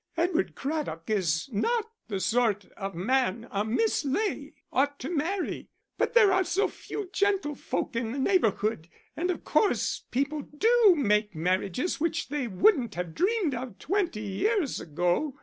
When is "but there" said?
5.99-6.33